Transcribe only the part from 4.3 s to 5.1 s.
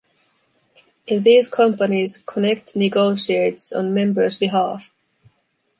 behalf.